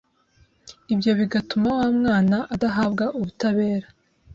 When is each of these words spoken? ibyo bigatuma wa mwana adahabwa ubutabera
ibyo 0.93 1.11
bigatuma 1.19 1.69
wa 1.79 1.87
mwana 1.97 2.37
adahabwa 2.53 3.05
ubutabera 3.17 3.87